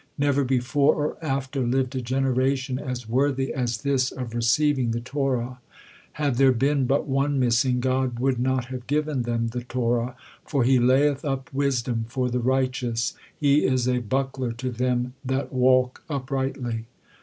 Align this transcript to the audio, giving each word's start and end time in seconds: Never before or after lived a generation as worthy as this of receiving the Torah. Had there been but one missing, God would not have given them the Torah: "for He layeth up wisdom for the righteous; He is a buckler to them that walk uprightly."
Never 0.17 0.43
before 0.43 0.95
or 0.95 1.23
after 1.23 1.61
lived 1.61 1.95
a 1.95 2.01
generation 2.01 2.79
as 2.79 3.07
worthy 3.07 3.53
as 3.53 3.77
this 3.83 4.11
of 4.11 4.33
receiving 4.33 4.89
the 4.89 4.99
Torah. 4.99 5.59
Had 6.13 6.37
there 6.37 6.51
been 6.51 6.87
but 6.87 7.05
one 7.07 7.39
missing, 7.39 7.79
God 7.79 8.17
would 8.17 8.39
not 8.39 8.65
have 8.73 8.87
given 8.87 9.21
them 9.21 9.49
the 9.49 9.61
Torah: 9.63 10.15
"for 10.43 10.63
He 10.63 10.79
layeth 10.79 11.23
up 11.23 11.53
wisdom 11.53 12.05
for 12.09 12.29
the 12.31 12.39
righteous; 12.39 13.13
He 13.39 13.63
is 13.63 13.87
a 13.87 13.99
buckler 13.99 14.53
to 14.53 14.71
them 14.71 15.13
that 15.23 15.53
walk 15.53 16.01
uprightly." 16.09 16.85